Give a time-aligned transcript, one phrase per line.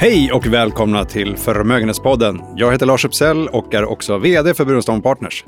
[0.00, 2.40] Hej och välkomna till Förmögenhetspodden.
[2.56, 5.44] Jag heter Lars Uppsell och är också vd för Burenstam Partners.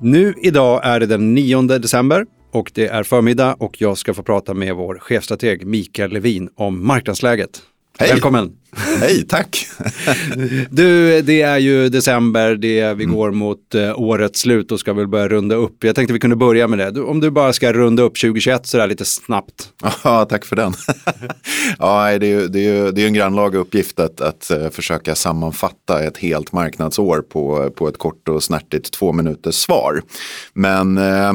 [0.00, 4.22] Nu idag är det den 9 december och det är förmiddag och jag ska få
[4.22, 7.62] prata med vår chefstrateg Mikael Levin om marknadsläget.
[7.98, 8.10] Hej.
[8.10, 8.52] Välkommen!
[9.00, 9.66] Hej, tack!
[10.70, 13.16] du, det är ju december, det är, vi Mm.
[13.16, 15.84] går mot eh, årets slut och ska väl börja runda upp.
[15.84, 16.90] Jag tänkte vi kunde börja med det.
[16.90, 19.68] Du, om du bara ska runda upp 2021 sådär lite snabbt.
[20.04, 20.72] Ja, tack för den.
[21.78, 24.70] ja, det är ju det är, ju- det är en grannlaga uppgift att, att eh,
[24.70, 30.02] försöka sammanfatta ett helt marknadsår på, på ett kort och snärtigt två minuters svar.
[30.54, 31.32] Men eh,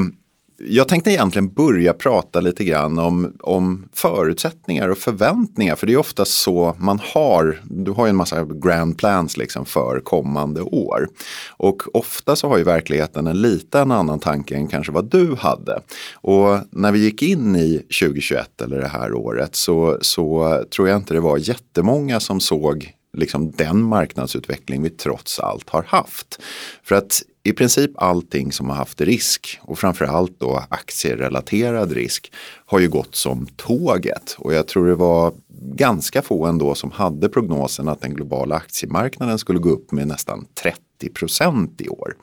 [0.59, 5.75] jag tänkte egentligen börja prata lite grann om, om förutsättningar och förväntningar.
[5.75, 9.65] För det är ofta så man har, du har ju en massa grand plans liksom
[9.65, 11.07] för kommande år.
[11.49, 15.81] Och ofta så har ju verkligheten en lite annan tanke än kanske vad du hade.
[16.13, 20.97] Och när vi gick in i 2021 eller det här året så, så tror jag
[20.97, 26.39] inte det var jättemånga som såg liksom den marknadsutveckling vi trots allt har haft.
[26.83, 32.31] För att i princip allting som har haft risk och framförallt då aktierelaterad risk
[32.65, 34.35] har ju gått som tåget.
[34.37, 39.39] Och jag tror det var ganska få ändå som hade prognosen att den globala aktiemarknaden
[39.39, 40.79] skulle gå upp med nästan 30
[41.13, 42.15] procent i år.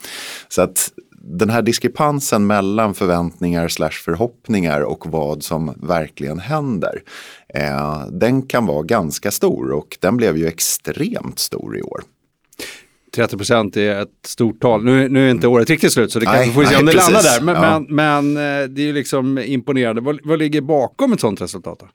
[0.48, 0.90] Så att
[1.28, 7.02] den här diskrepansen mellan förväntningar slash förhoppningar och vad som verkligen händer.
[7.48, 12.02] Eh, den kan vara ganska stor och den blev ju extremt stor i år.
[13.16, 14.84] 30 procent är ett stort tal.
[14.84, 16.92] Nu, nu är inte året riktigt slut så det kanske får vi se om det
[16.92, 17.40] landar där.
[17.40, 17.80] Men, Ja.
[17.88, 20.00] men, men eh, det är ju liksom imponerande.
[20.00, 21.78] Vad, vad ligger bakom ett sånt resultat?
[21.80, 21.86] Då?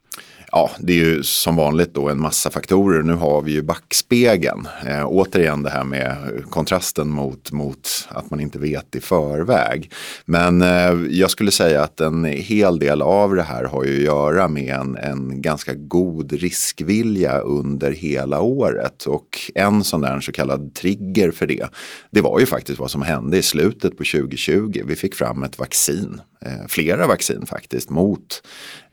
[0.54, 3.02] Ja, det är ju som vanligt då en massa faktorer.
[3.02, 4.68] Nu har vi ju backspegeln.
[4.86, 6.16] Eh, återigen det här med
[6.50, 9.90] kontrasten mot, mot att man inte vet i förväg.
[10.24, 14.04] Men eh, jag skulle säga att en hel del av det här har ju att
[14.04, 19.04] göra med en, en ganska god riskvilja under hela året.
[19.06, 21.66] Och en sån där så kallad trigger för det,
[22.10, 24.82] det var ju faktiskt vad som hände i slutet på 2020.
[24.84, 28.42] Vi fick fram ett vaccin, eh, flera vaccin faktiskt, mot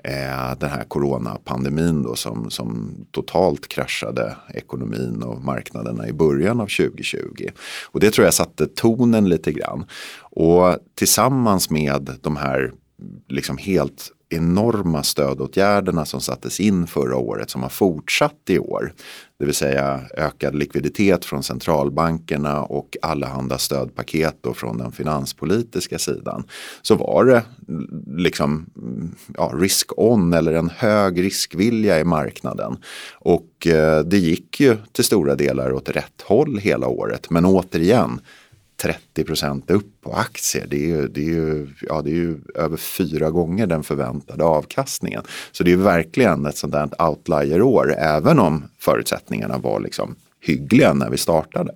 [0.03, 6.67] eh, den här coronapandemin då som, som totalt kraschade ekonomin och marknaderna i början av
[6.67, 7.47] 2020.
[7.85, 9.85] Och det tror jag satte tonen lite grann.
[10.19, 12.71] Och tillsammans med de här
[13.27, 18.93] liksom helt enorma stödåtgärderna som sattes in förra året som har fortsatt i år.
[19.39, 26.43] Det vill säga ökad likviditet från centralbankerna och allehanda stödpaket då från den finanspolitiska sidan.
[26.81, 27.43] Så var det
[28.17, 28.65] liksom
[29.37, 32.77] ja, risk on eller en hög riskvilja i marknaden.
[33.13, 37.29] Och eh, det gick ju till stora delar åt rätt håll hela året.
[37.29, 38.21] Men återigen
[38.81, 40.67] 30 procent upp på aktier.
[40.69, 44.43] Det är, ju, det, är ju, ja, det är ju över fyra gånger den förväntade
[44.43, 45.23] avkastningen.
[45.51, 51.09] Så det är verkligen ett sånt där outlier-år även om förutsättningarna var liksom hyggliga när
[51.09, 51.73] vi startade.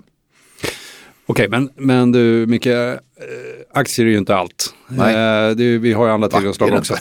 [1.25, 2.93] Okej, men, men du Micke, eh,
[3.73, 4.73] aktier är ju inte allt.
[4.87, 5.15] Nej.
[5.15, 6.95] Eh, det, vi har ju andra tillgångsslag också.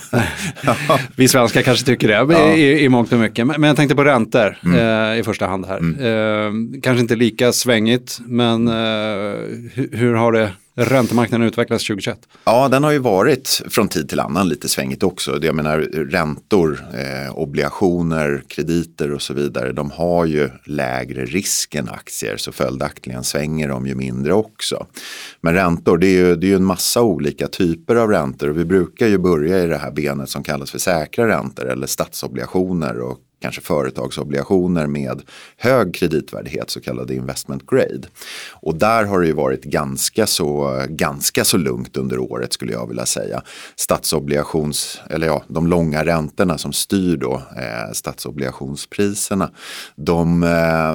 [1.16, 2.22] vi svenskar kanske tycker det Ja.
[2.22, 2.58] Mm.
[2.58, 3.46] i, i mångt och mycket.
[3.46, 5.78] Men, men jag tänkte på räntor eh, i första hand här.
[5.78, 8.74] Eh, kanske inte lika svängigt, men eh,
[9.72, 12.28] hur, hur har det räntemarknaden utvecklas 2021?
[12.44, 15.38] Ja, den har ju varit från tid till annan lite svängigt också.
[15.42, 15.78] Jag menar
[16.10, 19.72] räntor, eh, obligationer, krediter och så vidare.
[19.72, 24.86] De har ju lägre risk än aktier så följaktligen svänger de ju mindre också.
[25.40, 28.58] Men räntor, det är ju, det är ju en massa olika typer av räntor och
[28.58, 33.00] vi brukar ju börja i det här benet som kallas för säkra räntor eller statsobligationer
[33.00, 35.22] och kanske företagsobligationer med
[35.56, 38.08] hög kreditvärdighet, så kallade investment grade.
[38.50, 42.88] Och där har det ju varit ganska så, ganska så lugnt under året skulle jag
[42.88, 43.42] vilja säga.
[43.76, 49.50] Statsobligations, eller ja, de långa räntorna som styr då eh, statsobligationspriserna,
[49.96, 50.94] de, eh,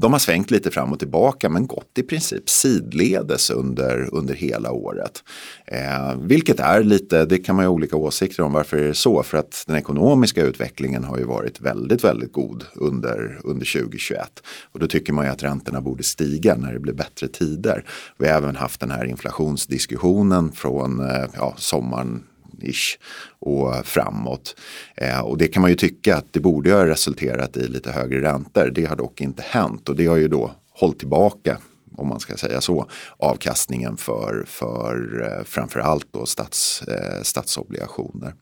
[0.00, 4.72] de har svängt lite fram och tillbaka men gått i princip sidledes under, under hela
[4.72, 5.22] året.
[5.66, 8.94] Eh, vilket är lite, det kan man ju ha olika åsikter om varför är det
[8.94, 13.72] så, för att den ekonomiska utvecklingen har ju varit varit väldigt, väldigt god under, under
[13.80, 14.42] 2021.
[14.72, 17.84] Och då tycker man ju att räntorna borde stiga när det blir bättre tider.
[18.18, 22.22] Vi har även haft den här inflationsdiskussionen från eh, ja, sommaren
[22.60, 22.98] ish
[23.38, 24.56] och framåt.
[24.96, 28.22] Eh, och det kan man ju tycka att det borde ha resulterat i lite högre
[28.22, 28.70] räntor.
[28.74, 31.58] Det har dock inte hänt och det har ju då hållit tillbaka
[31.96, 32.86] om man ska säga så,
[33.16, 38.34] avkastningen för, för eh, framförallt då stats, eh, statsobligationer.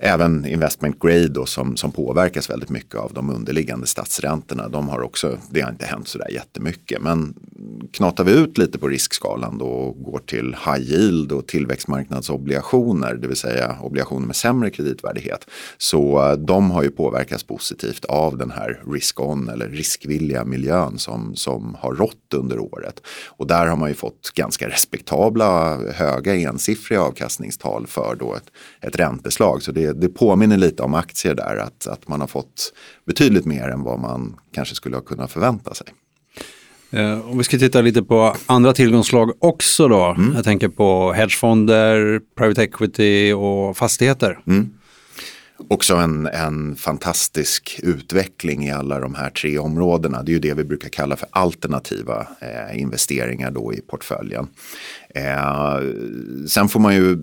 [0.00, 4.68] Även investment grade då, som, som påverkas väldigt mycket av de underliggande statsräntorna.
[4.68, 7.02] De har också, det har inte hänt sådär jättemycket.
[7.02, 7.34] Men
[7.92, 13.28] knatar vi ut lite på riskskalan då och går till high yield och tillväxtmarknadsobligationer, det
[13.28, 15.46] vill säga obligationer med sämre kreditvärdighet.
[15.78, 21.36] Så eh, de har ju påverkats positivt av den här risk-on eller riskvilliga miljön som,
[21.36, 23.02] som har rått under året.
[23.26, 28.96] Och där har man ju fått ganska respektabla, höga ensiffriga avkastningstal för då ett, ett
[28.96, 29.62] ränteslag.
[29.62, 32.72] Så det, det påminner lite om aktier där, att, att man har fått
[33.06, 35.86] betydligt mer än vad man kanske skulle ha kunnat förvänta sig.
[36.90, 40.04] Eh, om vi ska titta lite på andra tillgångsslag också då.
[40.04, 40.32] Mm.
[40.34, 44.38] Jag tänker på hedgefonder, private equity och fastigheter.
[44.46, 44.70] Mm
[45.68, 50.22] också en, en fantastisk utveckling i alla de här tre områdena.
[50.22, 54.48] Det är ju det vi brukar kalla för alternativa eh, investeringar då i portföljen.
[55.14, 55.78] Eh,
[56.48, 57.18] sen får man ju,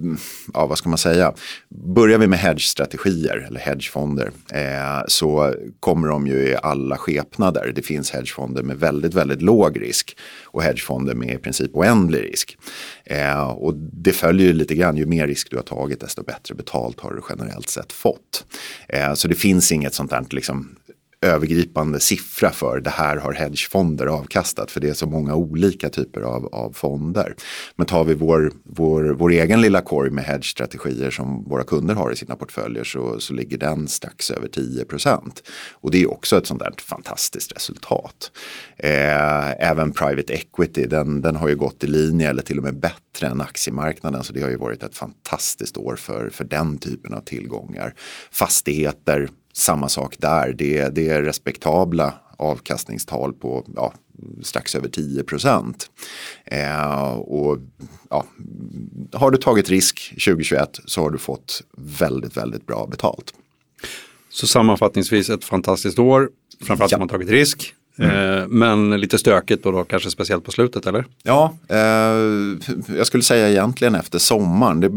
[0.54, 1.34] ja vad ska man säga,
[1.70, 7.72] börjar vi med hedgestrategier eller hedgefonder eh, så kommer de ju i alla skepnader.
[7.76, 12.58] Det finns hedgefonder med väldigt, väldigt låg risk och hedgefonder med i princip oändlig risk.
[13.06, 16.56] Eh, och det följer ju lite grann, ju mer risk du har tagit desto bättre
[16.56, 18.46] betalt har du generellt sett fått.
[18.90, 20.76] Eh, så det finns inget sånt där liksom
[21.26, 26.22] övergripande siffra för det här har hedgefonder avkastat för det är så många olika typer
[26.22, 27.36] av, av fonder.
[27.76, 32.12] Men tar vi vår, vår, vår egen lilla korg med hedge-strategier som våra kunder har
[32.12, 34.86] i sina portföljer så, så ligger den strax över 10
[35.74, 38.32] Och det är också ett sånt där fantastiskt resultat.
[38.78, 42.80] Eh, även private equity, den, den har ju gått i linje eller till och med
[42.80, 47.14] bättre än aktiemarknaden så det har ju varit ett fantastiskt år för, för den typen
[47.14, 47.94] av tillgångar.
[48.32, 50.54] Fastigheter samma sak där.
[50.54, 53.94] Det, det är respektabla avkastningstal på ja,
[54.44, 55.90] strax över 10 procent.
[56.46, 57.58] Eh, och
[58.10, 58.26] ja,
[59.14, 63.34] har du tagit risk 2021 så har du fått väldigt, väldigt bra betalt.
[64.30, 66.30] Så sammanfattningsvis ett fantastiskt år,
[66.62, 66.98] framförallt ja.
[66.98, 67.74] om man tagit risk.
[67.98, 68.38] Mm.
[68.40, 71.06] Eh, men lite stökigt och då kanske speciellt på slutet eller?
[71.24, 71.78] Ja, eh,
[72.98, 74.80] jag skulle säga egentligen efter sommaren.
[74.80, 74.90] Det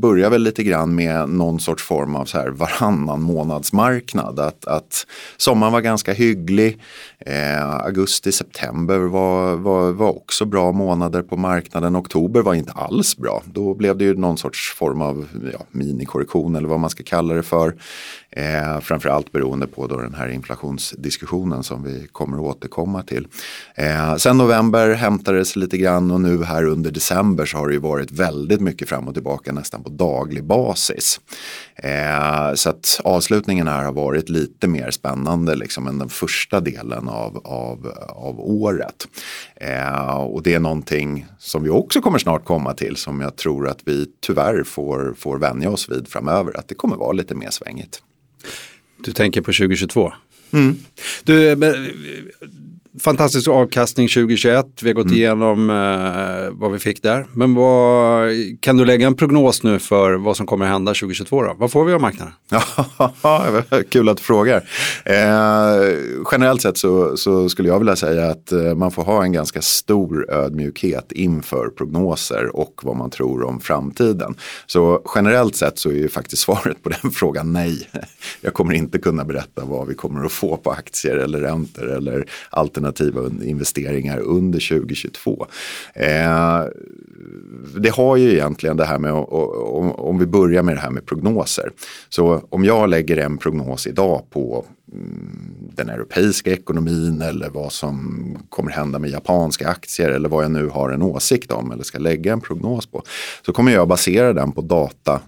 [0.00, 4.40] börjar väl lite grann med någon sorts form av så här varannan månadsmarknad.
[4.40, 5.06] Att, att
[5.36, 6.78] sommaren var ganska hygglig.
[7.20, 11.96] Eh, augusti, september var, var, var också bra månader på marknaden.
[11.96, 13.42] Oktober var inte alls bra.
[13.44, 17.34] Då blev det ju någon sorts form av ja, minikorrektion eller vad man ska kalla
[17.34, 17.74] det för.
[18.30, 23.26] Eh, framförallt beroende på då den här inflationsdiskussionen som vi kommer att återkomma till.
[23.74, 27.80] Eh, sen november hämtades lite grann och nu här under december så har det ju
[27.80, 31.20] varit väldigt mycket fram och tillbaka nästan på daglig basis.
[31.82, 37.08] Eh, så att avslutningen här har varit lite mer spännande liksom än den första delen
[37.08, 39.08] av, av, av året.
[39.56, 43.68] Eh, och det är någonting som vi också kommer snart komma till som jag tror
[43.68, 46.58] att vi tyvärr får, får vänja oss vid framöver.
[46.58, 48.02] Att det kommer vara lite mer svängigt.
[49.04, 50.12] Du tänker på 2022?
[50.52, 50.76] Mm.
[51.24, 51.56] Du,
[53.00, 54.66] fantastisk avkastning 2021.
[54.82, 55.16] Vi har gått mm.
[55.16, 57.26] igenom eh, vad vi fick där.
[57.32, 58.30] Men vad,
[58.60, 61.42] kan du lägga en prognos nu för vad som kommer att hända 2022?
[61.42, 61.54] Då?
[61.58, 62.34] Vad får vi av marknaden?
[63.90, 64.56] Kul att du frågar.
[65.04, 65.14] Eh,
[66.32, 69.62] generellt sett så, så, skulle jag vilja säga att eh, man får ha en ganska
[69.62, 74.34] stor ödmjukhet inför prognoser och vad man tror om framtiden.
[74.66, 77.88] Så generellt sett så är ju faktiskt svaret på den frågan nej.
[78.40, 82.26] Jag kommer inte kunna berätta vad vi kommer att få på aktier eller räntor eller
[82.50, 85.46] alternativ alternativa investeringar under 2022.
[85.94, 86.64] Eh,
[87.76, 91.06] det har ju egentligen det här med, om, om vi börjar med det här med
[91.06, 91.70] prognoser.
[92.08, 98.36] Så om jag lägger en prognos idag på mm, den europeiska ekonomin eller vad som
[98.48, 101.98] kommer hända med japanska aktier eller vad jag nu har en åsikt om eller ska
[101.98, 103.02] lägga en prognos på.
[103.46, 105.20] Så kommer jag basera den på data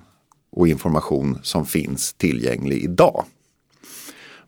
[0.53, 3.25] och information som finns tillgänglig idag.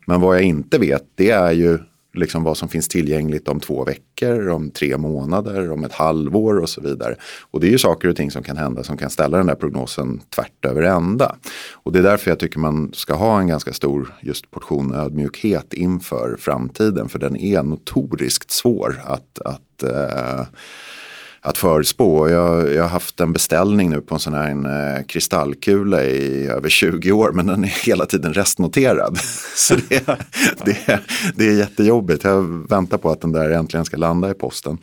[0.07, 1.79] Men vad jag inte vet det är ju
[2.13, 6.69] liksom vad som finns tillgängligt om två veckor, om tre månader, om ett halvår och
[6.69, 7.15] så vidare.
[7.51, 9.55] Och det är ju saker och ting som kan hända som kan ställa den där
[9.55, 11.35] prognosen tvärt över ända.
[11.73, 15.73] Och det är därför jag tycker man ska ha en ganska stor just portion ödmjukhet
[15.73, 17.09] inför framtiden.
[17.09, 20.45] För den är notoriskt svår att, att uh,
[21.45, 22.29] att förspå.
[22.29, 26.47] Jag, jag har haft en beställning nu på en sån här en, eh, kristallkula i
[26.47, 29.17] över 20 år men den är hela tiden restnoterad.
[29.55, 30.05] så det,
[30.65, 30.99] det,
[31.35, 32.23] det är jättejobbigt.
[32.23, 34.77] Jag väntar på att den där äntligen ska landa i posten.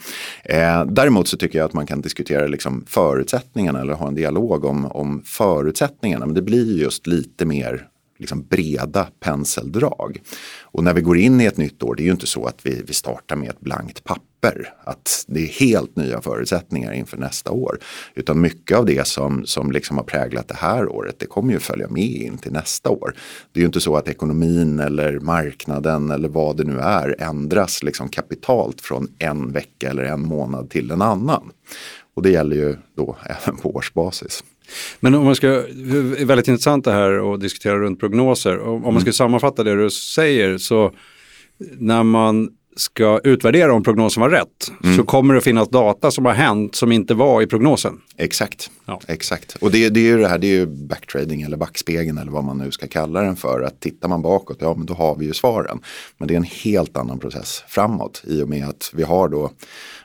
[0.44, 4.64] Eh, däremot så tycker jag att man kan diskutera liksom förutsättningarna eller ha en dialog
[4.64, 6.26] om, om förutsättningarna.
[6.26, 7.86] Men det blir just lite mer
[8.18, 10.20] liksom breda penseldrag.
[10.62, 12.66] Och när vi går in i ett nytt år, det är ju inte så att
[12.66, 14.29] vi, vi startar med ett blankt papper.
[14.84, 17.78] Att det är helt nya förutsättningar inför nästa år.
[18.14, 21.58] Utan mycket av det som, som liksom har präglat det här året, det kommer ju
[21.58, 23.14] följa med in till nästa år.
[23.52, 27.82] Det är ju inte så att ekonomin eller marknaden eller vad det nu är ändras
[27.82, 31.50] liksom kapitalt från en vecka eller en månad till en annan.
[32.14, 34.44] Och det gäller ju då även på årsbasis.
[35.00, 38.60] Men om man ska, det är väldigt intressant det här att diskutera runt prognoser.
[38.60, 40.92] Om man ska sammanfatta det du säger så
[41.78, 44.96] när man ska utvärdera om prognosen var rätt mm.
[44.96, 48.00] så kommer det att finnas data som har hänt som inte var i prognosen.
[48.16, 49.00] Exakt, ja.
[49.08, 49.56] exakt.
[49.60, 52.44] och det, det är ju det här, det är ju backtrading eller backspegeln eller vad
[52.44, 53.62] man nu ska kalla den för.
[53.62, 55.80] Att tittar man bakåt, ja men då har vi ju svaren.
[56.18, 59.50] Men det är en helt annan process framåt i och med att vi har då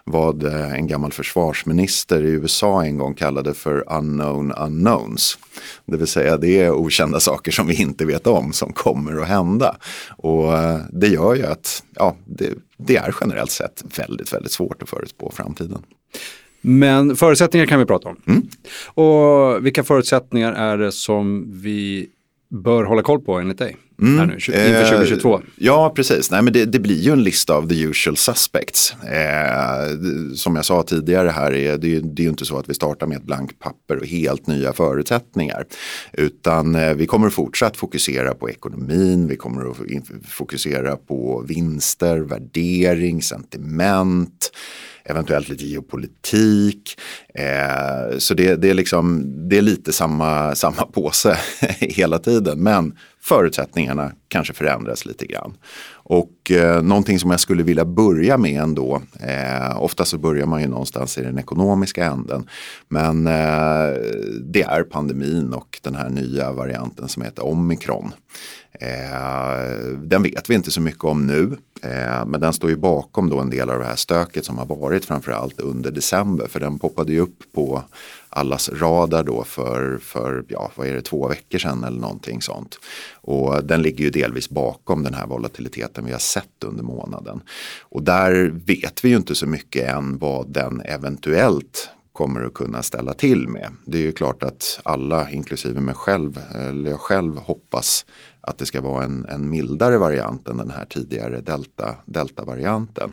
[0.05, 5.37] vad eh, en gammal försvarsminister i USA en gång kallade för unknown unknowns.
[5.85, 9.27] Det vill säga det är okända saker som vi inte vet om som kommer att
[9.27, 9.75] hända.
[10.17, 14.83] Och eh, det gör ju att ja, det, det är generellt sett väldigt, väldigt svårt
[14.83, 15.83] att förutspå framtiden.
[16.61, 18.21] Men förutsättningar kan vi prata om.
[18.27, 18.47] Mm.
[18.93, 22.09] Och vilka förutsättningar är det som vi
[22.49, 23.77] bör hålla koll på enligt dig?
[24.01, 24.19] Mm.
[24.19, 25.35] Här nu, inför 2022.
[25.35, 26.31] Eh, ja, precis.
[26.31, 28.95] Nej, men det, det, blir ju en lista av the usual suspects.
[29.03, 29.97] Eh,
[30.35, 33.07] som jag sa tidigare här, är det, det är ju inte så att vi startar
[33.07, 35.65] med ett blankt papper och helt nya förutsättningar.
[36.13, 39.77] Utan eh, vi kommer att fortsatt fokusera på ekonomin, vi kommer att
[40.29, 44.51] fokusera på vinster, värdering, sentiment
[45.05, 46.99] eventuellt lite geopolitik.
[47.35, 51.37] Eh, så det, det, är liksom, det är lite samma, samma påse
[51.79, 52.63] hela tiden.
[52.63, 55.57] Men förutsättningarna kanske förändras lite grann.
[56.07, 60.61] Och eh, någonting som jag skulle vilja börja med ändå, eh, ofta så börjar man
[60.61, 62.49] ju någonstans i den ekonomiska änden,
[62.87, 63.93] men eh,
[64.41, 68.11] det är pandemin och den här nya varianten som heter omikron.
[68.79, 73.29] Eh, den vet vi inte så mycket om nu, eh, men den står ju bakom
[73.29, 76.79] då en del av det här stöket som har varit framförallt under december, för den
[76.79, 77.83] poppade ju upp på
[78.29, 82.79] allas radar då för, för ja, vad är det, två veckor sedan eller någonting sånt.
[83.21, 87.41] Och den ligger ju delvis bakom den här volatiliteten vi har sett under månaden.
[87.81, 92.83] Och där vet vi ju inte så mycket än vad den eventuellt kommer att kunna
[92.83, 93.71] ställa till med.
[93.85, 98.05] Det är ju klart att alla, inklusive mig själv, eller jag själv hoppas
[98.47, 103.11] att det ska vara en, en mildare variant än den här tidigare delta, delta-varianten.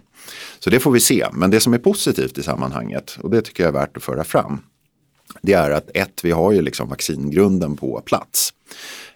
[0.59, 3.63] Så det får vi se, men det som är positivt i sammanhanget, och det tycker
[3.63, 4.61] jag är värt att föra fram,
[5.43, 8.53] det är att ett, vi har ju liksom vaccingrunden på plats.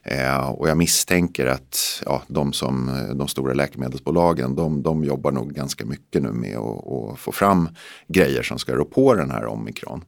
[0.03, 5.55] Eh, och jag misstänker att ja, de, som, de stora läkemedelsbolagen de, de jobbar nog
[5.55, 7.69] ganska mycket nu med att få fram
[8.09, 10.05] grejer som ska rå på den här omikron.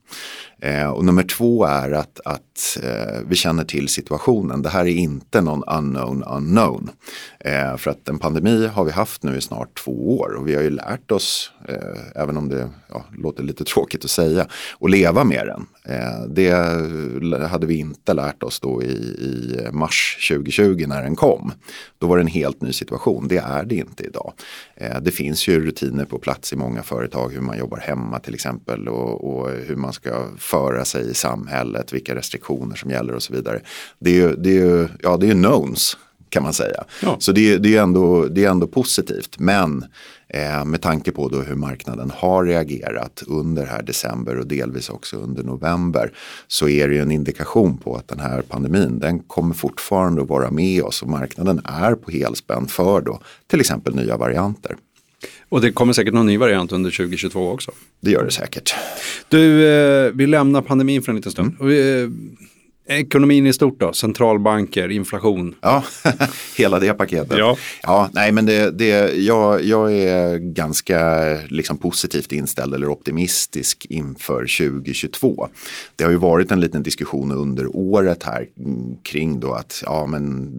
[0.60, 4.62] Eh, och nummer två är att, att eh, vi känner till situationen.
[4.62, 6.90] Det här är inte någon unknown unknown.
[7.40, 10.54] Eh, för att en pandemi har vi haft nu i snart två år och vi
[10.54, 14.46] har ju lärt oss, eh, även om det ja, låter lite tråkigt att säga,
[14.80, 15.66] att leva med den.
[15.84, 16.50] Eh, det
[17.46, 21.52] hade vi inte lärt oss då i, i mars 2020 när den kom.
[21.98, 24.32] Då var det en helt ny situation, det är det inte idag.
[24.74, 28.34] Eh, det finns ju rutiner på plats i många företag hur man jobbar hemma till
[28.34, 33.22] exempel och, och hur man ska föra sig i samhället, vilka restriktioner som gäller och
[33.22, 33.60] så vidare.
[33.98, 35.96] Det är ju, det är ju, ja, det är knowns
[36.28, 36.84] kan man säga.
[37.02, 37.16] Ja.
[37.18, 39.38] Så det, det, är ändå, det är ändå positivt.
[39.38, 39.84] Men
[40.28, 45.16] eh, med tanke på då hur marknaden har reagerat under här december och delvis också
[45.16, 46.12] under november
[46.46, 50.28] så är det ju en indikation på att den här pandemin den kommer fortfarande att
[50.28, 54.76] vara med oss och marknaden är på helspänn för då till exempel nya varianter.
[55.48, 57.72] Och det kommer säkert någon ny variant under 2022 också.
[58.00, 58.74] Det gör det säkert.
[59.28, 61.56] Du, eh, vi lämnar pandemin för en liten stund.
[61.60, 61.68] Mm.
[61.68, 62.08] Vi, eh,
[62.90, 65.54] Ekonomin i stort då, centralbanker, inflation.
[65.60, 65.84] Ja,
[66.56, 67.38] hela det paketet.
[67.38, 73.86] Ja, ja nej men det, det, jag, jag är ganska liksom positivt inställd eller optimistisk
[73.90, 75.48] inför 2022.
[75.96, 78.46] Det har ju varit en liten diskussion under året här
[79.02, 80.50] kring då att ja, men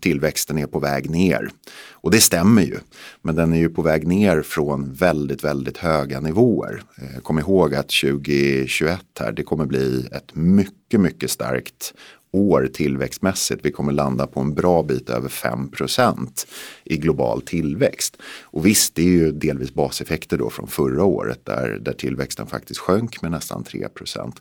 [0.00, 1.50] tillväxten är på väg ner.
[1.92, 2.76] Och det stämmer ju.
[3.22, 6.82] Men den är ju på väg ner från väldigt, väldigt höga nivåer.
[6.96, 11.94] Eh, kom ihåg att 2021 här, det kommer bli ett mycket, mycket starkt
[12.32, 13.64] år tillväxtmässigt.
[13.64, 16.46] Vi kommer landa på en bra bit över 5%
[16.84, 18.16] i global tillväxt.
[18.42, 22.80] Och visst, det är ju delvis baseffekter då från förra året där, där tillväxten faktiskt
[22.80, 24.32] sjönk med nästan 3%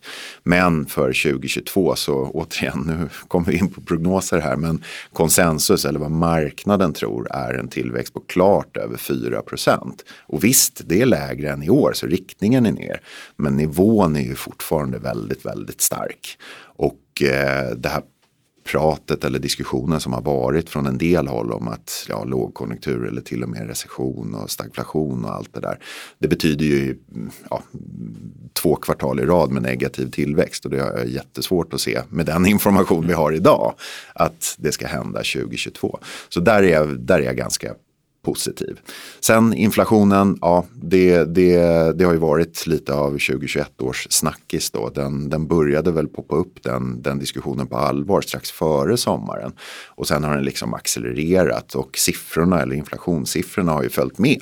[0.43, 5.99] Men för 2022 så återigen, nu kommer vi in på prognoser här, men konsensus eller
[5.99, 11.51] vad marknaden tror är en tillväxt på klart över 4% Och visst, det är lägre
[11.51, 13.01] än i år så riktningen är ner.
[13.35, 16.37] Men nivån är ju fortfarande väldigt, väldigt stark.
[16.75, 18.01] Och Eh, det här
[18.71, 23.21] pratet eller diskussionen som har varit från en del håll om att ja, lågkonjunktur eller
[23.21, 25.79] till och med recession och stagflation och allt det där.
[26.19, 26.97] Det betyder ju
[27.49, 27.63] ja,
[28.53, 32.45] två kvartal i rad med negativ tillväxt och det är jättesvårt att se med den
[32.55, 33.73] information vi har idag
[34.13, 35.99] att det ska hända 2022.
[36.29, 37.73] Så där är jag, där är jag ganska
[38.21, 38.79] positiv.
[39.19, 41.57] Sen inflationen, ja det, det,
[41.97, 44.89] det har ju varit lite av 2021 års snackis då.
[44.89, 49.51] Den, den började väl poppa upp den, den diskussionen på allvar strax före sommaren.
[49.87, 54.41] Och sen har den liksom accelererat och siffrorna eller inflationssiffrorna har ju följt med.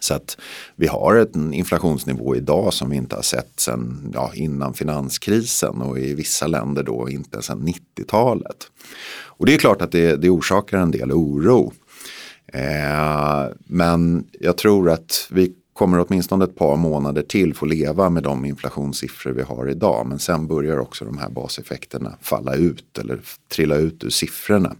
[0.00, 0.38] Så att
[0.76, 5.98] vi har en inflationsnivå idag som vi inte har sett sedan ja, innan finanskrisen och
[5.98, 8.70] i vissa länder då inte sedan 90-talet.
[9.38, 11.72] Och det är klart att det, det orsakar en del oro.
[12.52, 18.22] Eh, men jag tror att vi kommer åtminstone ett par månader till få leva med
[18.22, 20.06] de inflationssiffror vi har idag.
[20.06, 23.20] Men sen börjar också de här baseffekterna falla ut eller
[23.54, 24.74] trilla ut ur siffrorna.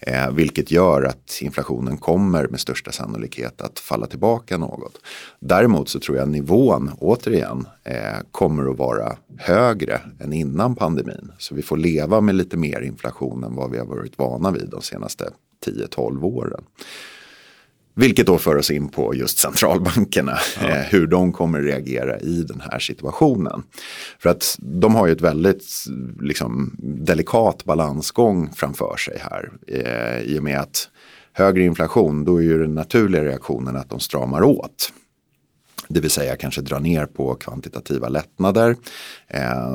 [0.00, 4.98] Eh, vilket gör att inflationen kommer med största sannolikhet att falla tillbaka något.
[5.40, 7.96] Däremot så tror jag nivån återigen eh,
[8.30, 11.32] kommer att vara högre än innan pandemin.
[11.38, 14.68] Så vi får leva med lite mer inflation än vad vi har varit vana vid
[14.70, 15.24] de senaste
[15.66, 16.64] 10-12 åren.
[17.94, 20.68] Vilket då för oss in på just centralbankerna, ja.
[20.68, 23.62] eh, hur de kommer reagera i den här situationen.
[24.18, 25.64] För att de har ju ett väldigt
[26.20, 29.50] liksom, delikat balansgång framför sig här.
[29.68, 30.88] Eh, I och med att
[31.32, 34.92] högre inflation, då är ju den naturliga reaktionen att de stramar åt.
[35.92, 38.76] Det vill säga kanske dra ner på kvantitativa lättnader.
[39.28, 39.74] Eh,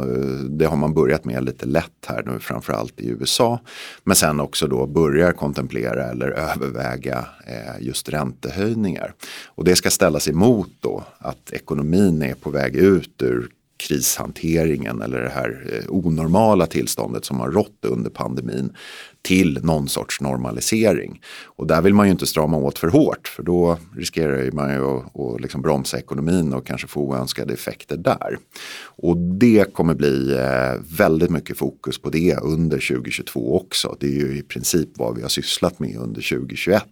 [0.49, 3.59] det har man börjat med lite lätt här nu framförallt i USA.
[4.03, 9.13] Men sen också då börjar kontemplera eller överväga eh, just räntehöjningar.
[9.45, 15.21] Och det ska ställas emot då att ekonomin är på väg ut ur krishanteringen eller
[15.21, 18.73] det här eh, onormala tillståndet som har rått under pandemin
[19.21, 21.21] till någon sorts normalisering.
[21.45, 24.85] Och där vill man ju inte strama åt för hårt för då riskerar man ju
[24.85, 28.37] att, att liksom bromsa ekonomin och kanske få oönskade effekter där.
[28.79, 33.97] Och det kommer bli eh, väldigt mycket fokus på det under 2022 också.
[33.99, 36.83] Det är ju i princip vad vi har sysslat med under 2021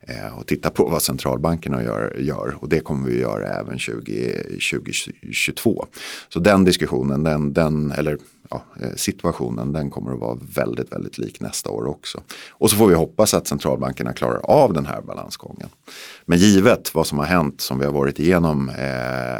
[0.00, 2.54] eh, och titta på vad centralbankerna gör, gör.
[2.58, 4.42] och det kommer vi göra även 20,
[4.72, 5.86] 2022.
[6.28, 8.18] Så den diskussionen, den, den, eller
[8.50, 12.20] ja, eh, situationen den kommer att vara väldigt, väldigt lik nästa år också.
[12.50, 15.68] Och så får vi hoppas att centralbankerna klarar av den här balansgången.
[16.24, 18.74] Men givet vad som har hänt som vi har varit igenom eh,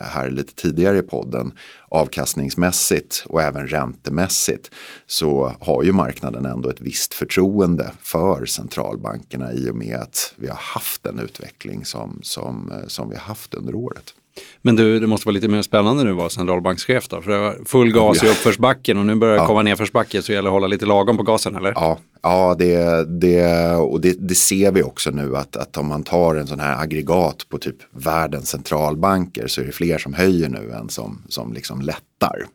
[0.05, 1.53] här lite tidigare i podden
[1.89, 4.71] avkastningsmässigt och även räntemässigt
[5.07, 10.49] så har ju marknaden ändå ett visst förtroende för centralbankerna i och med att vi
[10.49, 14.15] har haft en utveckling som, som, eh, som vi har haft under året.
[14.63, 17.23] Men du, det måste vara lite mer spännande nu att vara centralbankschef då?
[17.23, 19.47] För det var full gas i uppförsbacken och nu börjar det ja.
[19.47, 21.73] komma nedförsbacke så det gäller att hålla lite lagom på gasen eller?
[21.77, 26.03] Ja, ja det, det, och det, det, ser vi också nu att, att om man
[26.03, 30.49] tar en sån här aggregat på typ världens centralbanker så är det fler som höjer
[30.49, 32.47] nu än som, som liksom lättar.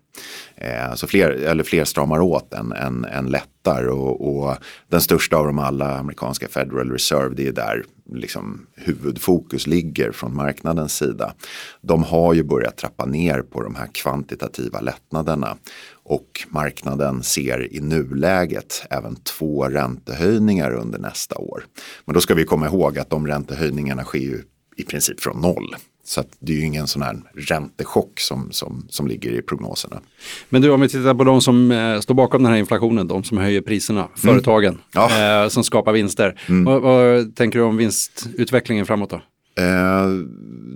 [0.56, 4.56] Eh, så fler, eller fler stramar åt än, än, än lättar och, och,
[4.88, 10.36] den största av dem alla, amerikanska Federal Reserve, det är där liksom huvudfokus ligger från
[10.36, 11.34] marknadens sida.
[11.82, 15.58] De har ju börjat trappa ner på de här kvantitativa lättnaderna
[16.06, 21.63] och marknaden ser i nuläget även två räntehöjningar under nästa år.
[22.06, 24.41] Men då ska vi komma ihåg att de räntehöjningarna sker ju
[24.78, 25.76] i princip från noll.
[26.08, 30.02] Så det är ju ingen sån här räntechock som, som, som ligger i prognoserna.
[30.50, 33.24] Men du, om vi tittar på de som eh, står bakom den här inflationen, de
[33.24, 34.15] som höjer priserna, mm.
[34.15, 35.44] företagen ja.
[35.44, 36.41] eh, som skapar vinster.
[36.50, 36.63] Mm.
[36.63, 39.15] Vad, vad, tänker du om vinstutvecklingen framåt då?
[39.63, 40.08] Eh,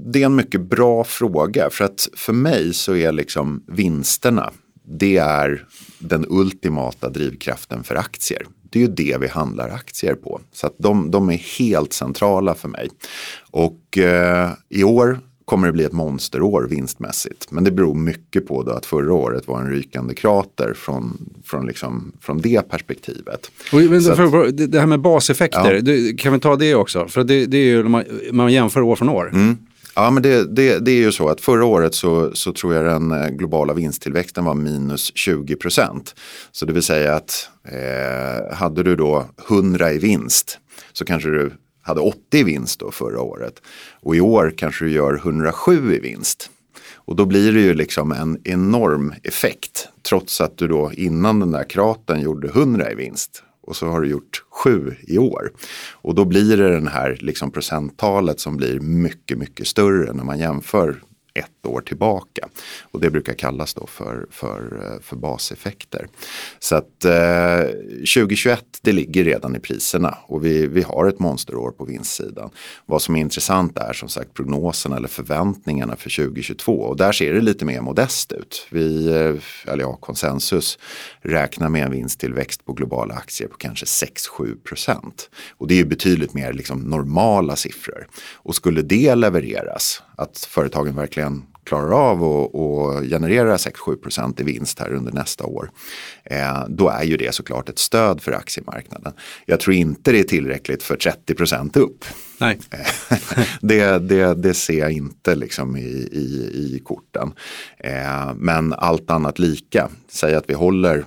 [0.05, 4.51] det är en mycket bra fråga för att för mig så är liksom vinsterna,
[4.89, 5.65] det är
[5.99, 8.45] den ultimata drivkraften för aktier.
[8.69, 10.41] Det är ju det vi handlar aktier på.
[10.51, 12.89] Så att de, de är helt centrala för mig.
[13.51, 17.51] Och eh, i år kommer det bli ett monsterår vinstmässigt.
[17.51, 21.65] Men det beror mycket på då att förra året var en rykande krater från, från,
[21.65, 23.51] liksom, från det perspektivet.
[23.73, 26.17] Och, men, för, att, det här med baseffekter, ja.
[26.17, 27.07] kan vi ta det också?
[27.07, 29.29] För det, det är ju man, man jämför år från år.
[29.33, 29.57] Mm.
[29.99, 32.85] Ja, men det, det, det, är ju så att förra året så, så tror jag
[32.85, 36.15] den eh, globala vinsttillväxten var minus 20 procent.
[36.51, 40.59] Så det vill säga att eh, hade du då 100 i vinst
[40.93, 43.61] så kanske du hade 80 i vinst då förra året.
[44.01, 46.49] Och i år kanske du gör 107 i vinst.
[46.95, 49.87] Och då blir det ju liksom en enorm effekt.
[50.09, 54.01] Trots att du då innan den där kraten gjorde 100 i vinst och så har
[54.01, 55.51] du gjort sju i år.
[55.91, 60.39] Och då blir det den här liksom procenttalet som blir mycket, mycket större när man
[60.39, 61.01] jämför
[61.33, 62.49] ett år tillbaka.
[62.91, 66.07] Och det brukar kallas då för, för, eh, för baseffekter.
[66.59, 67.61] Så att eh,
[68.15, 72.49] 2021 det ligger redan i priserna och vi, vi har ett monsterår på vinstsidan.
[72.85, 77.33] Vad som är intressant är som sagt prognoserna eller förväntningarna för 2022 och där ser
[77.33, 78.67] det lite mer modest ut.
[78.69, 80.79] Vi, eh, eller ja, konsensus
[81.21, 85.29] räknar med en vinsttillväxt på globala aktier på kanske 6-7 procent.
[85.57, 88.07] Och det är ju betydligt mer liksom normala siffror.
[88.33, 94.93] Och skulle det levereras, att företagen verkligen klarar av att generera 6-7 i vinst här
[94.93, 95.71] under nästa år.
[96.23, 99.13] Eh, då är ju det såklart ett stöd för aktiemarknaden.
[99.45, 102.05] Jag tror inte det är tillräckligt för 30% upp.
[102.37, 102.59] Nej.
[103.61, 107.31] det, det, det ser jag inte liksom i, i, i korten.
[107.77, 111.05] Eh, men allt annat lika, säg att vi håller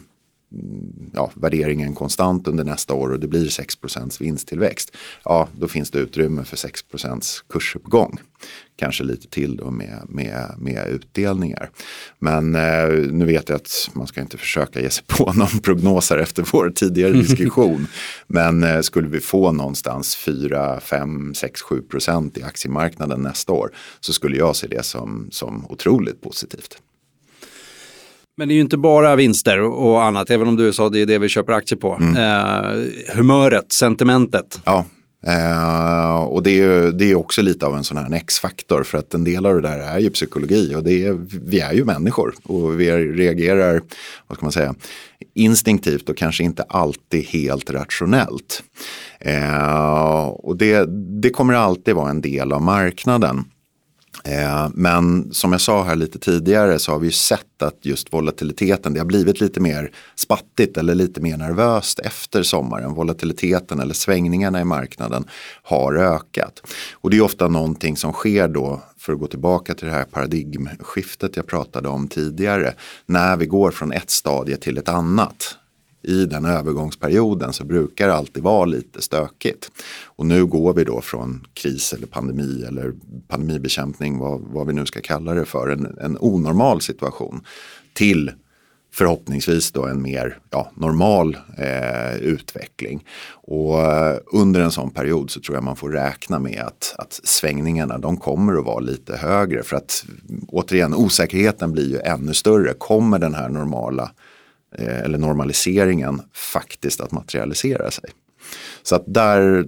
[1.12, 3.78] ja, värderingen konstant under nästa år och det blir 6
[4.20, 4.96] vinsttillväxt.
[5.24, 8.18] Ja, då finns det utrymme för 6% kursuppgång.
[8.76, 11.70] Kanske lite till då med, med, med utdelningar.
[12.18, 16.18] Men eh, nu vet jag att man ska inte försöka ge sig på någon prognoser
[16.18, 17.86] efter vår tidigare diskussion.
[18.26, 23.70] Men eh, skulle vi få någonstans 4, 5, 6, 7 procent i aktiemarknaden nästa år
[24.00, 26.78] så skulle jag se det som, som otroligt positivt.
[28.42, 31.06] Men det är ju inte bara vinster och annat, även om du sa det är
[31.06, 31.94] det vi köper aktier på.
[32.00, 32.16] Mm.
[32.16, 34.60] Eh, humöret, sentimentet.
[34.64, 34.84] Ja,
[35.26, 39.14] eh, och det är, det är också lite av en sån här X-faktor för att
[39.14, 42.34] en del av det där är ju psykologi och det är, vi är ju människor
[42.42, 43.80] och vi reagerar,
[44.26, 44.74] vad ska man säga,
[45.34, 48.62] instinktivt och kanske inte alltid helt rationellt.
[49.20, 50.86] Eh, och det,
[51.22, 53.44] det kommer alltid vara en del av marknaden.
[54.24, 58.12] Eh, men som jag sa här lite tidigare så har vi ju sett att just
[58.12, 62.94] volatiliteten, det har blivit lite mer spattigt eller lite mer nervöst efter sommaren.
[62.94, 65.24] Volatiliteten eller svängningarna i marknaden
[65.62, 66.62] har ökat.
[66.92, 70.04] Och det är ofta någonting som sker då, för att gå tillbaka till det här
[70.04, 72.74] paradigmskiftet jag pratade om tidigare,
[73.06, 75.56] när vi går från ett stadie till ett annat
[76.02, 79.70] i den övergångsperioden så brukar det alltid vara lite stökigt.
[80.04, 82.92] Och nu går vi då från kris eller pandemi eller
[83.28, 87.40] pandemibekämpning, vad, vad vi nu ska kalla det för, en, en onormal situation
[87.92, 88.30] till
[88.94, 93.04] förhoppningsvis då en mer ja, normal eh, utveckling.
[93.32, 97.20] Och eh, under en sån period så tror jag man får räkna med att, att
[97.24, 100.04] svängningarna de kommer att vara lite högre för att
[100.48, 102.72] återigen osäkerheten blir ju ännu större.
[102.72, 104.10] Kommer den här normala
[104.78, 108.10] eller normaliseringen faktiskt att materialisera sig.
[108.82, 109.64] Så att där,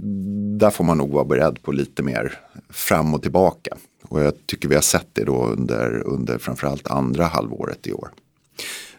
[0.59, 2.33] där får man nog vara beredd på lite mer
[2.71, 3.77] fram och tillbaka.
[4.09, 8.09] Och jag tycker vi har sett det då under, under framförallt andra halvåret i år.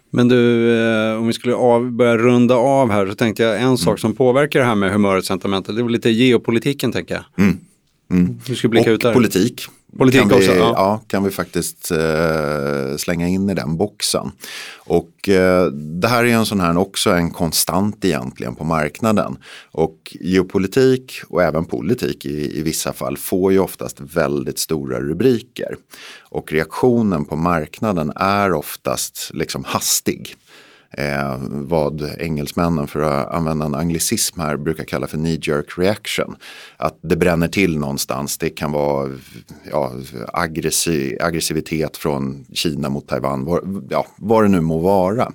[0.09, 3.63] Men du, eh, om vi skulle av, börja runda av här så tänkte jag en
[3.63, 3.77] mm.
[3.77, 7.45] sak som påverkar det här med humöret, sentimentet, det är lite geopolitiken tänker jag.
[7.45, 7.57] Mm.
[8.11, 8.39] Mm.
[8.45, 9.13] Du ska blicka och ut där.
[9.13, 9.67] politik.
[9.97, 10.51] Politik kan också?
[10.51, 10.73] Vi, ja.
[10.75, 11.01] ja.
[11.07, 14.31] kan vi faktiskt eh, slänga in i den boxen.
[14.77, 19.37] Och eh, det här är en sån här också en konstant egentligen på marknaden.
[19.71, 25.75] Och geopolitik och även politik i, i vissa fall får ju oftast väldigt stora rubriker.
[26.29, 30.35] Och reaktionen på marknaden är oftast liksom hastig
[30.97, 36.35] eh, vad engelsmännen, för att använda en anglicism här, brukar kalla för knee jerk reaction.
[36.77, 38.37] Att det bränner till någonstans.
[38.37, 39.11] Det kan vara
[39.71, 39.91] ja,
[40.33, 45.31] aggressiv, aggressivitet från Kina mot Taiwan, var, ja, vad det nu må vara.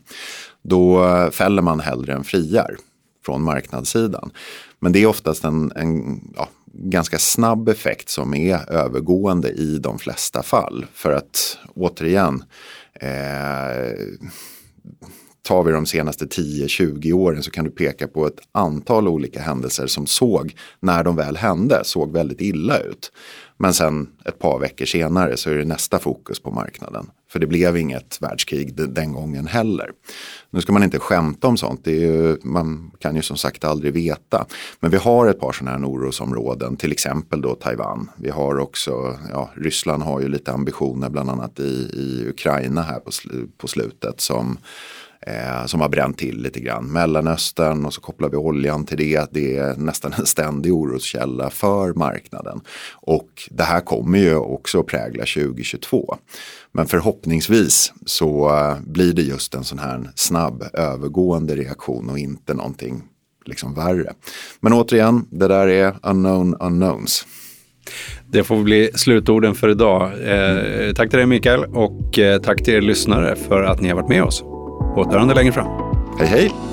[0.63, 2.77] Då eh, fäller man hellre än friar
[3.27, 4.31] från marknadssidan.
[4.79, 9.99] Men det är oftast en, en ja, ganska snabb effekt som är övergående i de
[9.99, 10.87] flesta fall.
[10.93, 12.45] För att återigen,
[12.95, 13.93] eh,
[15.51, 19.87] tar vi de senaste 10-20 åren så kan du peka på ett antal olika händelser
[19.87, 23.13] som såg, när de väl hände, såg väldigt illa ut.
[23.57, 27.11] Men sen ett par veckor senare så är det nästa fokus på marknaden.
[27.33, 29.91] För det blev inget världskrig den gången heller.
[30.51, 34.47] Nu ska man inte skämta om sånt, ju, man kan ju som sagt aldrig veta.
[34.81, 38.11] Men vi har ett par sådana här orosområden, till exempel då Taiwan.
[38.17, 43.01] Vi har också, ja, Ryssland har ju lite ambitioner bland annat i, i Ukraina här
[43.01, 44.59] på, sl på slutet som
[45.27, 46.93] eh, som har bränt till lite grann.
[46.93, 49.29] Mellanöstern och så kopplar vi oljan till det.
[49.33, 52.61] Det är nästan en ständig oroskälla för marknaden.
[52.93, 56.17] Och det här kommer ju också att prägla 2022.
[56.73, 62.55] Men förhoppningsvis så eh, blir det just en sån här snabb övergående reaktion och inte
[62.55, 63.03] någonting
[63.45, 64.13] liksom värre.
[64.61, 67.27] Men återigen, det där är unknown unknowns.
[68.27, 70.03] Det får bli slutorden för idag.
[70.03, 73.97] Eh, tack till dig Mikael och eh, tack till er lyssnare för att ni har
[73.97, 74.45] varit med oss.
[74.95, 75.67] På återhörande längre fram.
[76.19, 76.70] Hej hej!